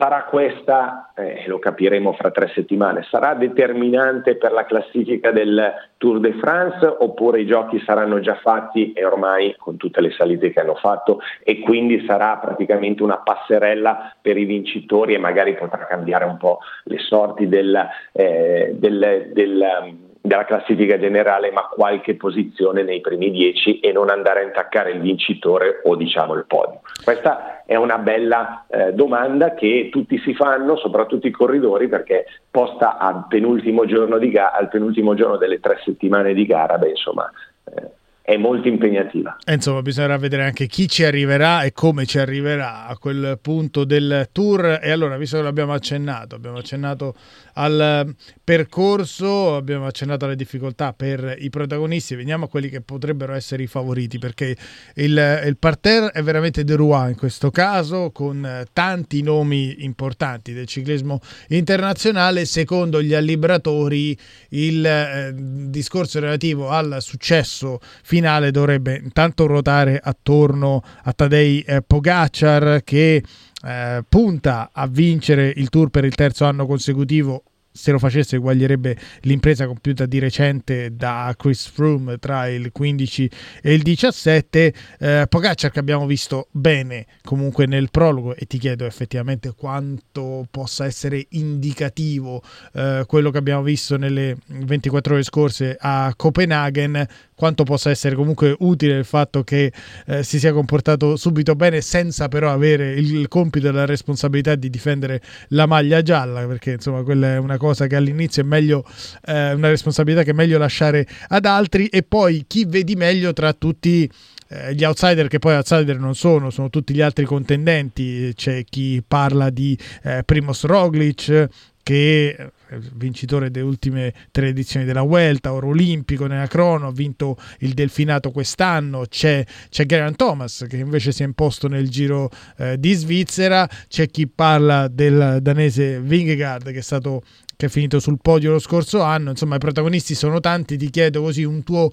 Sarà 0.00 0.24
questa, 0.24 1.12
eh, 1.14 1.44
lo 1.46 1.58
capiremo 1.58 2.14
fra 2.14 2.30
tre 2.30 2.50
settimane, 2.54 3.02
sarà 3.10 3.34
determinante 3.34 4.36
per 4.36 4.50
la 4.50 4.64
classifica 4.64 5.30
del 5.30 5.74
Tour 5.98 6.20
de 6.20 6.32
France 6.40 6.86
oppure 6.86 7.42
i 7.42 7.46
giochi 7.46 7.78
saranno 7.84 8.18
già 8.18 8.36
fatti 8.36 8.94
e 8.94 9.04
ormai 9.04 9.54
con 9.58 9.76
tutte 9.76 10.00
le 10.00 10.10
salite 10.12 10.52
che 10.52 10.60
hanno 10.60 10.76
fatto 10.76 11.20
e 11.44 11.60
quindi 11.60 12.02
sarà 12.06 12.38
praticamente 12.38 13.02
una 13.02 13.18
passerella 13.18 14.16
per 14.18 14.38
i 14.38 14.46
vincitori 14.46 15.12
e 15.12 15.18
magari 15.18 15.54
potrà 15.54 15.84
cambiare 15.84 16.24
un 16.24 16.38
po' 16.38 16.60
le 16.84 16.96
sorti 17.00 17.46
del, 17.46 17.78
eh, 18.12 18.70
del, 18.78 19.28
del 19.34 20.08
della 20.20 20.44
classifica 20.44 20.98
generale, 20.98 21.50
ma 21.50 21.62
qualche 21.62 22.14
posizione 22.14 22.82
nei 22.82 23.00
primi 23.00 23.30
dieci 23.30 23.80
e 23.80 23.90
non 23.92 24.10
andare 24.10 24.40
a 24.40 24.44
intaccare 24.44 24.92
il 24.92 25.00
vincitore 25.00 25.80
o 25.84 25.96
diciamo 25.96 26.34
il 26.34 26.44
podio. 26.46 26.80
Questa 27.02 27.62
è 27.64 27.74
una 27.76 27.98
bella 27.98 28.66
eh, 28.68 28.92
domanda 28.92 29.54
che 29.54 29.88
tutti 29.90 30.18
si 30.18 30.34
fanno, 30.34 30.76
soprattutto 30.76 31.26
i 31.26 31.30
corridori, 31.30 31.88
perché 31.88 32.26
posta 32.50 32.98
al 32.98 33.26
penultimo 33.28 33.86
giorno, 33.86 34.18
ga- 34.18 34.52
al 34.52 34.68
penultimo 34.68 35.14
giorno 35.14 35.36
delle 35.36 35.58
tre 35.58 35.80
settimane 35.84 36.34
di 36.34 36.44
gara, 36.44 36.76
beh, 36.76 36.90
insomma, 36.90 37.30
eh, 37.64 37.90
è 38.30 38.36
molto 38.36 38.68
impegnativa. 38.68 39.38
E 39.44 39.54
insomma, 39.54 39.82
bisognerà 39.82 40.16
vedere 40.16 40.44
anche 40.44 40.66
chi 40.66 40.86
ci 40.86 41.02
arriverà 41.04 41.62
e 41.62 41.72
come 41.72 42.06
ci 42.06 42.20
arriverà 42.20 42.86
a 42.86 42.96
quel 42.96 43.38
punto 43.42 43.84
del 43.84 44.28
tour. 44.30 44.78
E 44.80 44.92
allora, 44.92 45.16
visto 45.16 45.38
che 45.38 45.42
l'abbiamo 45.42 45.72
accennato, 45.72 46.36
abbiamo 46.36 46.58
accennato 46.58 47.14
al 47.54 48.14
percorso, 48.42 49.56
abbiamo 49.56 49.86
accennato 49.86 50.24
alle 50.24 50.36
difficoltà 50.36 50.92
per 50.92 51.36
i 51.38 51.50
protagonisti, 51.50 52.14
veniamo 52.14 52.46
a 52.46 52.48
quelli 52.48 52.68
che 52.68 52.80
potrebbero 52.80 53.32
essere 53.34 53.62
i 53.62 53.66
favoriti, 53.66 54.18
perché 54.18 54.56
il, 54.94 55.42
il 55.46 55.56
parterre 55.58 56.10
è 56.10 56.22
veramente 56.22 56.64
De 56.64 56.74
Rouen 56.74 57.10
in 57.10 57.16
questo 57.16 57.50
caso, 57.50 58.10
con 58.10 58.66
tanti 58.72 59.22
nomi 59.22 59.84
importanti 59.84 60.52
del 60.52 60.66
ciclismo 60.66 61.20
internazionale. 61.48 62.44
Secondo 62.44 63.02
gli 63.02 63.14
allibratori, 63.14 64.16
il 64.50 64.84
eh, 64.84 65.32
discorso 65.34 66.20
relativo 66.20 66.68
al 66.68 66.96
successo 67.00 67.80
finale 68.02 68.50
dovrebbe 68.50 69.00
intanto 69.02 69.46
ruotare 69.46 70.00
attorno 70.02 70.82
a 71.02 71.12
Tadej 71.12 71.64
eh, 71.66 71.82
Pogacar 71.82 72.82
che 72.84 73.22
eh, 73.62 74.02
punta 74.08 74.70
a 74.72 74.86
vincere 74.86 75.52
il 75.56 75.68
tour 75.68 75.90
per 75.90 76.04
il 76.04 76.14
terzo 76.14 76.44
anno 76.44 76.66
consecutivo 76.66 77.42
se 77.72 77.92
lo 77.92 77.98
facesse 77.98 78.36
eguaglierebbe 78.36 78.96
l'impresa 79.22 79.66
compiuta 79.66 80.04
di 80.04 80.18
recente 80.18 80.96
da 80.96 81.32
Chris 81.36 81.68
Froome 81.68 82.18
tra 82.18 82.48
il 82.48 82.72
15 82.72 83.30
e 83.62 83.74
il 83.74 83.82
17 83.82 84.74
eh, 84.98 85.26
Pogacar 85.28 85.70
che 85.70 85.78
abbiamo 85.78 86.06
visto 86.06 86.48
bene 86.50 87.06
comunque 87.22 87.66
nel 87.66 87.90
prologo 87.90 88.34
e 88.34 88.46
ti 88.46 88.58
chiedo 88.58 88.86
effettivamente 88.86 89.54
quanto 89.56 90.46
possa 90.50 90.84
essere 90.84 91.26
indicativo 91.30 92.42
eh, 92.72 93.04
quello 93.06 93.30
che 93.30 93.38
abbiamo 93.38 93.62
visto 93.62 93.96
nelle 93.96 94.36
24 94.46 95.14
ore 95.14 95.22
scorse 95.22 95.76
a 95.78 96.12
Copenaghen 96.16 97.06
quanto 97.40 97.64
possa 97.64 97.88
essere 97.88 98.16
comunque 98.16 98.54
utile 98.58 98.98
il 98.98 99.04
fatto 99.06 99.42
che 99.44 99.72
eh, 100.06 100.22
si 100.22 100.38
sia 100.38 100.52
comportato 100.52 101.16
subito 101.16 101.54
bene 101.54 101.80
senza 101.80 102.28
però 102.28 102.52
avere 102.52 102.92
il 102.92 103.28
compito 103.28 103.68
e 103.68 103.72
la 103.72 103.86
responsabilità 103.86 104.56
di 104.56 104.68
difendere 104.68 105.22
la 105.48 105.64
maglia 105.64 106.02
gialla 106.02 106.44
perché 106.46 106.72
insomma 106.72 107.02
quella 107.02 107.34
è 107.34 107.38
una 107.38 107.56
cosa 107.60 107.86
che 107.86 107.94
all'inizio 107.94 108.42
è 108.42 108.46
meglio 108.46 108.84
eh, 109.26 109.52
una 109.52 109.68
responsabilità 109.68 110.22
che 110.22 110.30
è 110.30 110.34
meglio 110.34 110.58
lasciare 110.58 111.06
ad 111.28 111.44
altri 111.44 111.86
e 111.86 112.02
poi 112.02 112.44
chi 112.46 112.64
vedi 112.64 112.96
meglio 112.96 113.32
tra 113.34 113.52
tutti 113.52 114.10
eh, 114.48 114.74
gli 114.74 114.82
outsider 114.82 115.28
che 115.28 115.38
poi 115.38 115.54
outsider 115.54 115.98
non 115.98 116.14
sono, 116.14 116.50
sono 116.50 116.70
tutti 116.70 116.94
gli 116.94 117.00
altri 117.00 117.24
contendenti, 117.24 118.32
c'è 118.34 118.64
chi 118.64 119.02
parla 119.06 119.50
di 119.50 119.78
eh, 120.02 120.22
Primoz 120.24 120.64
Roglic 120.64 121.48
che 121.82 122.34
è 122.36 122.76
vincitore 122.94 123.50
delle 123.50 123.64
ultime 123.64 124.14
tre 124.30 124.48
edizioni 124.48 124.84
della 124.84 125.02
Vuelta, 125.02 125.52
oro 125.52 125.68
olimpico 125.68 126.26
nella 126.26 126.46
crono, 126.46 126.88
ha 126.88 126.92
vinto 126.92 127.36
il 127.60 127.72
Delfinato 127.72 128.30
quest'anno, 128.30 129.06
c'è, 129.08 129.44
c'è 129.68 129.86
Geraint 129.86 130.16
Thomas 130.16 130.66
che 130.68 130.76
invece 130.76 131.10
si 131.12 131.22
è 131.22 131.26
imposto 131.26 131.68
nel 131.68 131.88
giro 131.88 132.30
eh, 132.58 132.78
di 132.78 132.92
Svizzera, 132.92 133.68
c'è 133.88 134.08
chi 134.08 134.26
parla 134.28 134.88
del 134.88 135.38
danese 135.40 136.00
Vingegaard 136.00 136.70
che 136.70 136.78
è 136.78 136.82
stato 136.82 137.22
che 137.60 137.66
è 137.66 137.68
finito 137.68 138.00
sul 138.00 138.16
podio 138.22 138.52
lo 138.52 138.58
scorso 138.58 139.02
anno, 139.02 139.28
insomma 139.28 139.56
i 139.56 139.58
protagonisti 139.58 140.14
sono 140.14 140.40
tanti, 140.40 140.78
ti 140.78 140.88
chiedo 140.88 141.20
così 141.20 141.44
un 141.44 141.62
tuo 141.62 141.90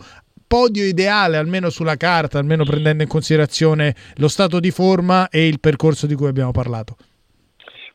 podio 0.47 0.85
ideale, 0.85 1.35
almeno 1.35 1.69
sulla 1.69 1.97
carta, 1.97 2.39
almeno 2.39 2.63
prendendo 2.63 3.03
in 3.03 3.09
considerazione 3.09 3.93
lo 4.15 4.29
stato 4.29 4.61
di 4.61 4.71
forma 4.71 5.27
e 5.27 5.45
il 5.45 5.59
percorso 5.59 6.07
di 6.07 6.15
cui 6.15 6.27
abbiamo 6.27 6.51
parlato. 6.51 6.95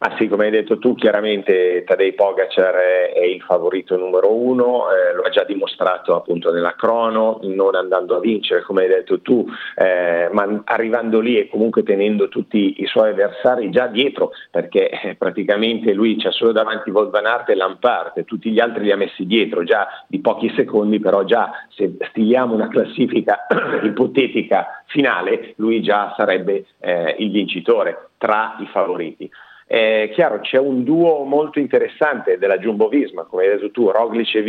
Ma 0.02 0.16
sì, 0.18 0.26
come 0.26 0.46
hai 0.46 0.50
detto 0.50 0.80
tu, 0.80 0.96
chiaramente 0.96 1.84
Tadej 1.86 2.14
Pogacar 2.14 2.74
è, 2.74 3.12
è 3.12 3.22
il 3.22 3.40
favorito 3.40 3.96
numero 3.96 4.34
uno, 4.34 4.86
eh, 4.90 5.14
lo 5.14 5.22
ha 5.22 5.28
già 5.28 5.44
dimostrato 5.44 6.16
appunto 6.16 6.50
nella 6.50 6.74
crono, 6.74 7.38
non 7.42 7.76
andando 7.76 8.16
a 8.16 8.18
vincere, 8.18 8.62
come 8.62 8.82
hai 8.82 8.88
detto 8.88 9.20
tu, 9.20 9.46
eh, 9.76 10.28
ma 10.32 10.60
arrivando 10.64 11.20
lì 11.20 11.38
e 11.38 11.48
comunque 11.48 11.84
tenendo 11.84 12.26
tutti 12.26 12.82
i 12.82 12.86
suoi 12.86 13.10
avversari 13.10 13.70
già 13.70 13.86
dietro, 13.86 14.32
perché 14.50 14.90
eh, 14.90 15.14
praticamente 15.14 15.92
lui 15.92 16.16
c'ha 16.16 16.32
solo 16.32 16.50
davanti 16.50 16.90
Van 16.90 17.24
Aert 17.24 17.50
e 17.50 17.54
Lampard, 17.54 18.24
tutti 18.24 18.50
gli 18.50 18.58
altri 18.58 18.82
li 18.82 18.90
ha 18.90 18.96
messi 18.96 19.24
dietro 19.24 19.62
già 19.62 19.86
di 20.08 20.18
pochi 20.18 20.52
secondi, 20.56 20.98
però 20.98 21.22
già 21.22 21.48
se 21.68 21.94
stiliamo 22.08 22.54
una 22.54 22.66
classifica 22.66 23.46
ipotetica 23.84 24.82
finale, 24.86 25.52
lui 25.58 25.80
già 25.80 26.12
sarebbe 26.16 26.64
eh, 26.80 27.14
il 27.20 27.30
vincitore 27.30 28.08
tra 28.18 28.56
i 28.58 28.66
favoriti. 28.66 29.30
È 29.66 30.10
chiaro, 30.12 30.40
c'è 30.40 30.58
un 30.58 30.84
duo 30.84 31.24
molto 31.24 31.58
interessante 31.58 32.38
della 32.38 32.58
Jumbo 32.58 32.88
Visma, 32.88 33.24
come 33.24 33.44
hai 33.44 33.48
detto 33.50 33.70
tu, 33.70 33.90
Roglic 33.90 34.34
e 34.34 34.42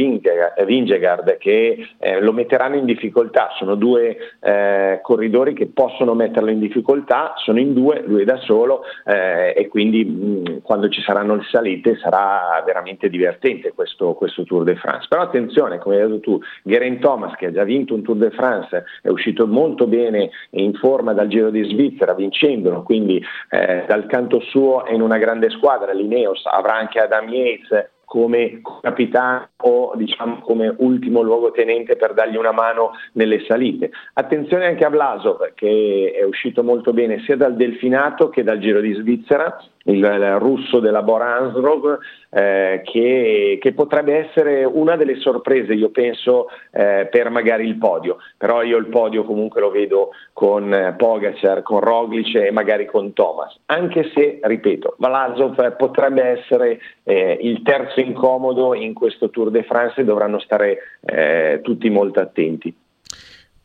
Vingegaard, 0.66 1.38
che 1.38 1.88
eh, 1.98 2.20
lo 2.20 2.34
metteranno 2.34 2.76
in 2.76 2.86
difficoltà. 2.86 3.50
Sono 3.58 3.76
due 3.76 4.18
eh, 4.42 5.00
corridori 5.02 5.54
che 5.54 5.68
possono 5.68 6.14
metterlo 6.14 6.50
in 6.50 6.60
difficoltà, 6.60 7.34
sono 7.38 7.60
in 7.60 7.74
due, 7.74 8.04
lui 8.06 8.26
da 8.26 8.38
solo, 8.38 8.84
eh, 9.06 9.54
e 9.56 9.68
quindi 9.68 10.04
mh, 10.04 10.62
quando 10.62 10.90
ci 10.90 11.02
saranno 11.02 11.36
le 11.36 11.44
salite 11.50 11.98
sarà 11.98 12.62
veramente 12.66 13.10
divertente 13.10 13.72
questo, 13.74 14.14
questo, 14.14 14.44
Tour 14.44 14.64
de 14.64 14.76
France. 14.76 15.08
Però 15.08 15.22
attenzione, 15.22 15.78
come 15.78 15.96
hai 15.96 16.08
detto 16.08 16.20
tu, 16.20 16.40
Geraint 16.64 17.00
Thomas, 17.00 17.36
che 17.36 17.48
ha 17.48 17.52
già 17.52 17.64
vinto 17.64 17.94
un 17.94 18.02
Tour 18.02 18.18
de 18.18 18.32
France, 18.32 18.84
è 19.02 19.10
uscito 19.10 19.48
molto 19.48 19.88
bene 19.88 20.30
in 20.52 20.74
forma 20.74 21.14
dal 21.14 21.28
Giro 21.28 21.50
di 21.50 21.64
Svizzera, 21.64 22.14
vincendolo, 22.14 22.84
quindi 22.84 23.24
eh, 23.50 23.84
dal 23.88 24.06
canto 24.08 24.40
suo 24.42 24.86
è 24.86 24.94
in 24.94 25.02
una 25.02 25.13
grande 25.18 25.50
squadra, 25.50 25.92
l'Ineos 25.94 26.46
avrà 26.46 26.76
anche 26.76 27.00
Adam 27.00 27.30
Yates 27.30 27.92
come 28.14 28.62
capitano 28.82 29.50
diciamo 29.96 30.40
come 30.42 30.72
ultimo 30.78 31.24
luogotenente 31.24 31.96
per 31.96 32.14
dargli 32.14 32.36
una 32.36 32.52
mano 32.52 32.92
nelle 33.14 33.44
salite. 33.48 33.90
Attenzione 34.14 34.68
anche 34.68 34.86
a 34.86 34.90
Vlasov 34.90 35.54
che 35.56 36.14
è 36.16 36.24
uscito 36.24 36.64
molto 36.64 36.94
bene 36.94 37.24
sia 37.26 37.36
dal 37.36 37.56
Delfinato 37.56 38.30
che 38.30 38.44
dal 38.44 38.60
Giro 38.60 38.82
di 38.82 38.94
Svizzera, 38.94 39.58
il, 39.84 39.98
il 39.98 40.40
russo 40.40 40.80
della 40.80 41.02
Boransrov, 41.02 42.00
eh, 42.30 42.82
che, 42.86 43.58
che, 43.60 43.74
potrebbe 43.74 44.28
essere 44.28 44.64
una 44.64 44.96
delle 44.96 45.18
sorprese, 45.18 45.74
io 45.74 45.90
penso, 45.90 46.48
eh, 46.72 47.08
per 47.12 47.30
magari 47.30 47.66
il 47.68 47.78
podio. 47.78 48.18
Però 48.38 48.64
io 48.64 48.78
il 48.78 48.88
podio 48.88 49.24
comunque 49.24 49.62
lo 49.62 49.72
vedo 49.72 50.10
con 50.32 50.74
eh, 50.74 50.94
Pogacar, 50.98 51.62
con 51.64 51.80
Roglic 51.80 52.36
e 52.36 52.52
magari 52.52 52.86
con 52.86 53.14
Thomas. 53.14 53.58
Anche 53.66 54.10
se, 54.14 54.40
ripeto, 54.42 54.96
Vlasov 54.98 55.76
potrebbe 55.76 56.24
essere 56.24 56.80
eh, 57.04 57.38
il 57.42 57.62
terzo 57.62 58.00
incomodo 58.00 58.74
in 58.74 58.94
questo 58.94 59.30
Tour 59.30 59.52
de 59.52 59.64
France 59.64 60.02
e 60.02 60.06
dovranno 60.06 60.40
stare 60.40 60.78
eh, 61.06 61.60
tutti 61.62 61.90
molto 61.90 62.20
attenti. 62.20 62.74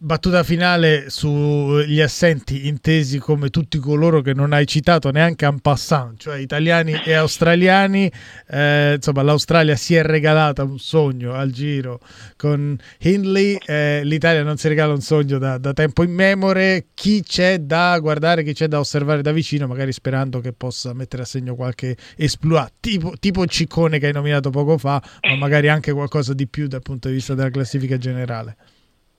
Battuta 0.00 0.44
finale 0.44 1.10
sugli 1.10 2.00
assenti 2.00 2.68
intesi 2.68 3.18
come 3.18 3.50
tutti 3.50 3.78
coloro 3.78 4.20
che 4.20 4.32
non 4.32 4.52
hai 4.52 4.64
citato 4.64 5.10
neanche 5.10 5.44
en 5.44 5.58
passant, 5.58 6.16
cioè 6.20 6.38
italiani 6.38 6.92
e 7.04 7.14
australiani. 7.14 8.08
Eh, 8.46 8.92
insomma, 8.94 9.22
l'Australia 9.22 9.74
si 9.74 9.96
è 9.96 10.04
regalata 10.04 10.62
un 10.62 10.78
sogno 10.78 11.32
al 11.32 11.50
giro 11.50 11.98
con 12.36 12.78
Hindley, 13.00 13.58
eh, 13.66 14.02
l'Italia 14.04 14.44
non 14.44 14.56
si 14.56 14.68
regala 14.68 14.92
un 14.92 15.00
sogno 15.00 15.36
da, 15.38 15.58
da, 15.58 15.72
tempo 15.72 16.04
in 16.04 16.12
memore. 16.12 16.86
Chi 16.94 17.24
c'è 17.24 17.58
da 17.58 17.98
guardare, 17.98 18.44
chi 18.44 18.52
c'è 18.52 18.68
da 18.68 18.78
osservare 18.78 19.20
da 19.20 19.32
vicino, 19.32 19.66
magari 19.66 19.90
sperando 19.90 20.38
che 20.38 20.52
possa 20.52 20.94
mettere 20.94 21.22
a 21.22 21.26
segno 21.26 21.56
qualche 21.56 21.96
esploit, 22.14 22.74
tipo, 22.78 23.14
tipo 23.18 23.44
Ciccone 23.46 23.98
che 23.98 24.06
hai 24.06 24.12
nominato 24.12 24.50
poco 24.50 24.78
fa, 24.78 25.02
ma 25.22 25.34
magari 25.34 25.68
anche 25.68 25.90
qualcosa 25.90 26.34
di 26.34 26.46
più 26.46 26.68
dal 26.68 26.82
punto 26.82 27.08
di 27.08 27.14
vista 27.14 27.34
della 27.34 27.50
classifica 27.50 27.98
generale. 27.98 28.56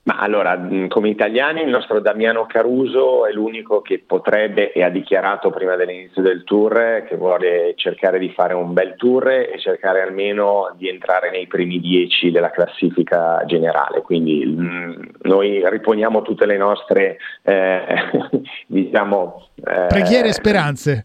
Ma 0.02 0.16
allora, 0.16 0.58
come 0.88 1.10
italiani, 1.10 1.60
il 1.60 1.68
nostro 1.68 2.00
Damiano 2.00 2.46
Caruso 2.46 3.26
è 3.26 3.32
l'unico 3.32 3.82
che 3.82 4.02
potrebbe 4.04 4.72
e 4.72 4.82
ha 4.82 4.88
dichiarato 4.88 5.50
prima 5.50 5.76
dell'inizio 5.76 6.22
del 6.22 6.42
tour 6.44 7.04
che 7.06 7.16
vuole 7.16 7.74
cercare 7.76 8.18
di 8.18 8.30
fare 8.30 8.54
un 8.54 8.72
bel 8.72 8.94
tour 8.96 9.28
e 9.28 9.58
cercare 9.58 10.00
almeno 10.00 10.74
di 10.78 10.88
entrare 10.88 11.30
nei 11.30 11.46
primi 11.46 11.80
dieci 11.80 12.30
della 12.30 12.50
classifica 12.50 13.44
generale. 13.44 14.00
Quindi 14.00 14.46
mh, 14.46 15.10
noi 15.22 15.68
riponiamo 15.68 16.22
tutte 16.22 16.46
le 16.46 16.56
nostre, 16.56 17.18
eh, 17.42 17.84
diciamo... 18.66 19.48
Eh, 19.56 19.86
Preghiere 19.88 20.28
e 20.28 20.32
speranze 20.32 21.04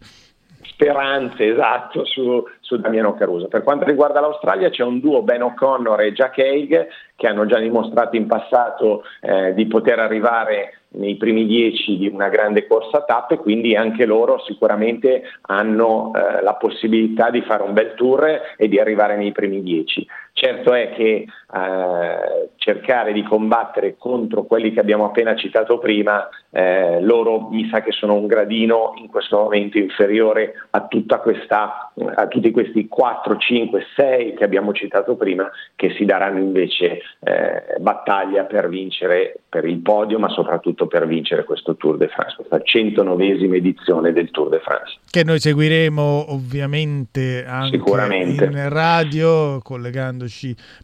speranze 0.76 1.52
esatto 1.52 2.04
su, 2.04 2.44
su, 2.66 2.76
Damiano 2.76 3.14
Caruso. 3.14 3.46
Per 3.46 3.62
quanto 3.62 3.84
riguarda 3.84 4.20
l'Australia 4.20 4.68
c'è 4.68 4.82
un 4.82 4.98
duo 4.98 5.22
Ben 5.22 5.42
O'Connor 5.42 6.00
e 6.00 6.12
Jack 6.12 6.38
Haig 6.38 6.88
che 7.14 7.26
hanno 7.26 7.46
già 7.46 7.58
dimostrato 7.58 8.16
in 8.16 8.26
passato 8.26 9.04
eh, 9.20 9.54
di 9.54 9.66
poter 9.66 10.00
arrivare 10.00 10.80
nei 10.96 11.16
primi 11.16 11.46
dieci 11.46 11.96
di 11.96 12.08
una 12.08 12.28
grande 12.28 12.66
corsa 12.66 13.02
tappe, 13.02 13.36
quindi 13.36 13.76
anche 13.76 14.04
loro 14.04 14.40
sicuramente 14.40 15.22
hanno 15.42 16.12
eh, 16.14 16.42
la 16.42 16.54
possibilità 16.54 17.30
di 17.30 17.42
fare 17.42 17.62
un 17.62 17.72
bel 17.72 17.94
tour 17.94 18.40
e 18.56 18.68
di 18.68 18.78
arrivare 18.78 19.16
nei 19.16 19.32
primi 19.32 19.62
dieci. 19.62 20.06
Certo 20.38 20.74
è 20.74 20.92
che 20.94 21.24
eh, 21.50 22.50
cercare 22.56 23.14
di 23.14 23.22
combattere 23.22 23.96
contro 23.96 24.44
quelli 24.44 24.70
che 24.70 24.80
abbiamo 24.80 25.06
appena 25.06 25.34
citato 25.34 25.78
prima, 25.78 26.28
eh, 26.50 27.00
loro 27.00 27.48
mi 27.48 27.66
sa 27.70 27.80
che 27.80 27.92
sono 27.92 28.12
un 28.14 28.26
gradino 28.26 28.92
in 28.96 29.06
questo 29.06 29.38
momento 29.38 29.78
inferiore 29.78 30.52
a, 30.70 30.88
questa, 31.22 31.90
a 32.14 32.26
tutti 32.26 32.50
questi 32.50 32.86
4, 32.86 33.38
5, 33.38 33.86
6 33.96 34.34
che 34.34 34.44
abbiamo 34.44 34.74
citato 34.74 35.16
prima, 35.16 35.50
che 35.74 35.94
si 35.96 36.04
daranno 36.04 36.40
invece 36.40 37.00
eh, 37.20 37.76
battaglia 37.78 38.44
per 38.44 38.68
vincere 38.68 39.38
per 39.48 39.64
il 39.64 39.78
podio, 39.78 40.18
ma 40.18 40.28
soprattutto 40.28 40.86
per 40.86 41.06
vincere 41.06 41.44
questo 41.44 41.76
Tour 41.76 41.96
de 41.96 42.08
France, 42.08 42.36
questa 42.36 42.58
109esima 42.58 43.54
edizione 43.54 44.12
del 44.12 44.30
Tour 44.30 44.50
de 44.50 44.58
France. 44.58 44.98
Che 45.08 45.24
noi 45.24 45.38
seguiremo 45.38 46.32
ovviamente 46.32 47.42
anche 47.46 47.76
in 47.76 48.68
radio, 48.68 49.60
collegandoci 49.62 50.25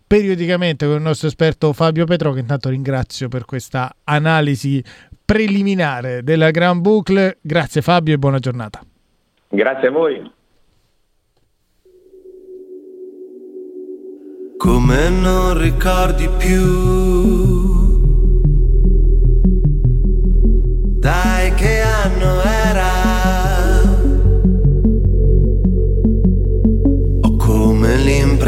periodicamente 0.06 0.86
con 0.86 0.96
il 0.96 1.02
nostro 1.02 1.28
esperto 1.28 1.72
Fabio 1.72 2.04
Petro, 2.04 2.32
che 2.32 2.40
intanto 2.40 2.68
ringrazio 2.68 3.28
per 3.28 3.44
questa 3.44 3.94
analisi 4.04 4.82
preliminare 5.24 6.22
della 6.22 6.50
Grand 6.50 6.80
Boucle. 6.80 7.38
Grazie 7.40 7.82
Fabio 7.82 8.14
e 8.14 8.18
buona 8.18 8.38
giornata. 8.38 8.80
Grazie 9.48 9.88
a 9.88 9.90
voi. 9.90 10.30
Come 14.56 15.08
non 15.08 15.58
ricordi 15.58 16.28
più 16.38 17.41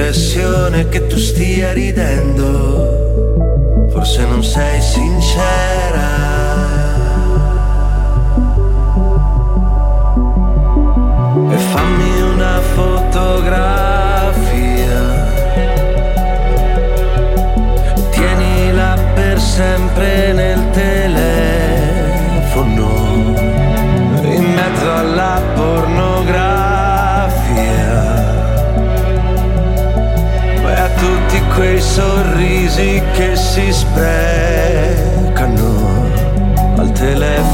l'impressione 0.04 0.88
che 0.90 1.06
tu 1.06 1.16
stia 1.16 1.72
ridendo. 1.72 2.92
Forse 3.90 4.26
non 4.26 4.44
sei 4.44 4.82
sincera. 4.82 6.12
E 11.50 11.56
fammi 11.56 12.20
una 12.20 12.60
fotografia. 12.74 14.02
Tienila 18.10 18.98
per 19.14 19.40
sempre 19.40 20.23
sorrisi 32.74 33.00
che 33.12 33.36
si 33.36 33.72
sprecano 33.72 34.02
al 36.76 36.90
telefono. 36.92 37.53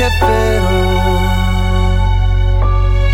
Che 0.00 0.06
è 0.06 0.10
vero 0.18 1.18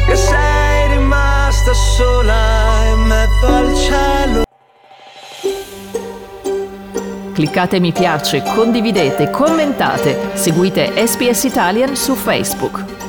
che 0.06 0.14
sei 0.14 0.88
rimasta 0.96 1.72
sola 1.74 2.84
in 2.92 3.00
mezzo 3.00 3.46
al 3.46 3.74
cielo? 3.74 4.44
Cliccate 7.32 7.80
mi 7.80 7.92
piace, 7.92 8.42
condividete, 8.42 9.30
commentate, 9.30 10.30
seguite 10.34 11.06
SPS 11.06 11.42
Italian 11.44 11.96
su 11.96 12.14
Facebook. 12.14 13.05